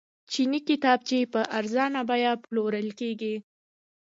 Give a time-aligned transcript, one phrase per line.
[0.31, 3.35] چیني کتابچې په ارزانه بیه پلورل کیږي.